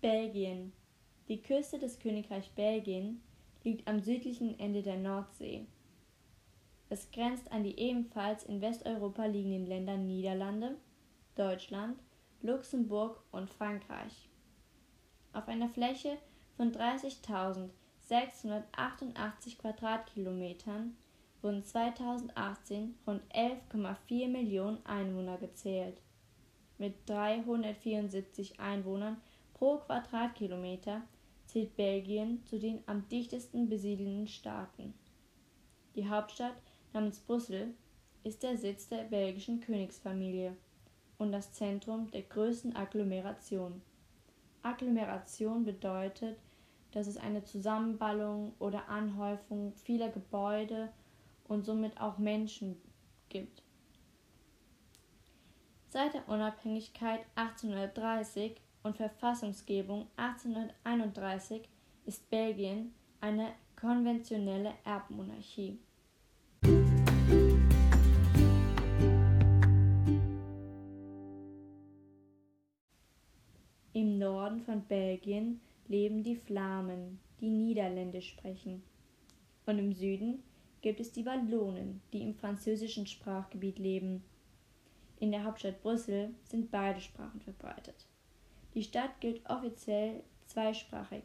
[0.00, 0.72] Belgien.
[1.28, 3.22] Die Küste des Königreichs Belgien
[3.62, 5.66] liegt am südlichen Ende der Nordsee.
[6.88, 10.76] Es grenzt an die ebenfalls in Westeuropa liegenden Länder Niederlande,
[11.36, 12.00] Deutschland,
[12.42, 14.28] Luxemburg und Frankreich.
[15.32, 16.18] Auf einer Fläche
[16.56, 20.96] von 30.688 Quadratkilometern
[21.42, 26.02] wurden 2018 rund 11,4 Millionen Einwohner gezählt.
[26.78, 29.20] Mit 374 Einwohnern
[29.60, 31.02] pro Quadratkilometer
[31.44, 34.94] zählt Belgien zu den am dichtesten besiedelten Staaten.
[35.94, 36.54] Die Hauptstadt
[36.94, 37.74] namens Brüssel
[38.24, 40.56] ist der Sitz der belgischen Königsfamilie
[41.18, 43.82] und das Zentrum der größten Agglomeration.
[44.62, 46.38] Agglomeration bedeutet,
[46.92, 50.88] dass es eine Zusammenballung oder Anhäufung vieler Gebäude
[51.48, 52.80] und somit auch Menschen
[53.28, 53.62] gibt.
[55.90, 61.68] Seit der Unabhängigkeit 1830 und Verfassungsgebung 1831
[62.06, 65.78] ist Belgien eine konventionelle Erbmonarchie.
[73.92, 78.82] Im Norden von Belgien leben die Flamen, die Niederländisch sprechen.
[79.66, 80.42] Und im Süden
[80.80, 84.22] gibt es die Wallonen, die im französischen Sprachgebiet leben.
[85.18, 88.09] In der Hauptstadt Brüssel sind beide Sprachen verbreitet.
[88.74, 91.24] Die Stadt gilt offiziell zweisprachig,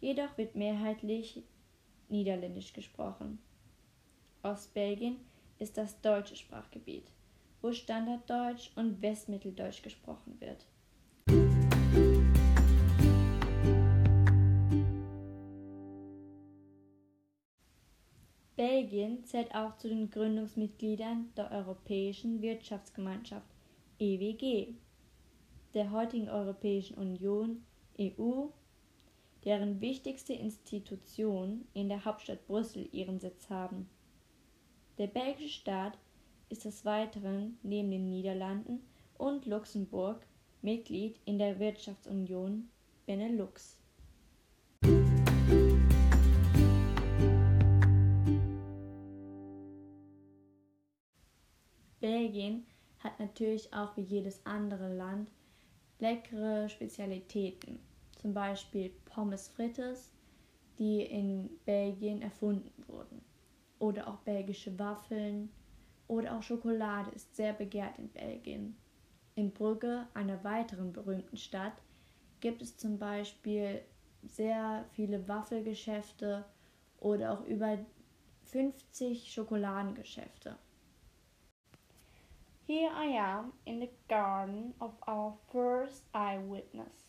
[0.00, 1.42] jedoch wird mehrheitlich
[2.10, 3.38] Niederländisch gesprochen.
[4.42, 5.16] Ostbelgien
[5.58, 7.10] ist das deutsche Sprachgebiet,
[7.60, 10.66] wo Standarddeutsch und Westmitteldeutsch gesprochen wird.
[18.56, 23.46] Belgien zählt auch zu den Gründungsmitgliedern der Europäischen Wirtschaftsgemeinschaft
[23.98, 24.74] EWG,
[25.74, 27.64] der heutigen Europäischen Union
[28.00, 28.46] EU,
[29.44, 33.88] deren wichtigste Institutionen in der Hauptstadt Brüssel ihren Sitz haben.
[34.96, 35.98] Der belgische Staat
[36.48, 38.80] ist des Weiteren neben den Niederlanden
[39.16, 40.26] und Luxemburg
[40.62, 42.68] Mitglied in der Wirtschaftsunion
[43.06, 43.78] Benelux.
[52.00, 52.66] Belgien
[53.00, 55.30] hat natürlich auch wie jedes andere Land
[55.98, 57.78] leckere Spezialitäten,
[58.20, 60.12] zum Beispiel Pommes frites,
[60.78, 63.22] die in Belgien erfunden wurden,
[63.78, 65.50] oder auch belgische Waffeln
[66.08, 68.76] oder auch Schokolade ist sehr begehrt in Belgien.
[69.34, 71.74] In Brügge, einer weiteren berühmten Stadt,
[72.40, 73.82] gibt es zum Beispiel
[74.22, 76.44] sehr viele Waffelgeschäfte
[76.98, 77.78] oder auch über
[78.44, 80.56] 50 Schokoladengeschäfte.
[82.68, 87.06] Here I am in the garden of our first eyewitness.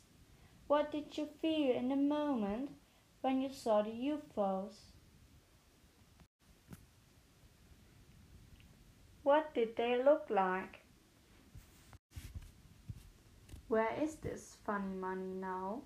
[0.68, 2.70] What did you feel in the moment
[3.20, 4.76] when you saw the UFOs?
[9.24, 10.80] What did they look like?
[13.68, 15.82] Where is this funny money now?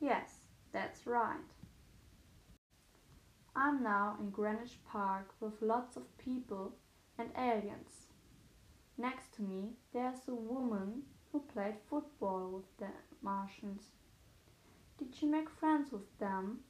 [0.00, 0.36] Yes,
[0.72, 1.36] that's right.
[3.54, 6.72] I'm now in Greenwich Park with lots of people
[7.20, 8.06] and aliens.
[8.96, 12.92] Next to me, there's a woman who played football with the
[13.22, 13.82] Martians.
[14.98, 16.60] Did you make friends with them?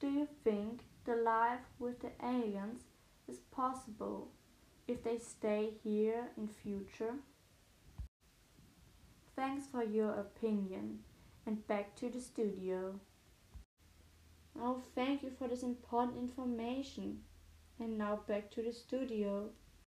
[0.00, 2.82] Do you think the life with the aliens
[3.28, 4.32] is possible
[4.88, 7.14] if they stay here in future?
[9.36, 10.98] Thanks for your opinion
[11.46, 12.98] and back to the studio.
[14.60, 17.20] Oh, thank you for this important information.
[17.82, 19.50] And now back to the studio.